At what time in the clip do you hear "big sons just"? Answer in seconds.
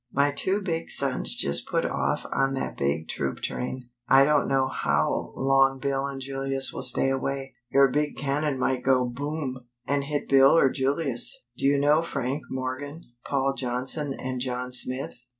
0.63-1.67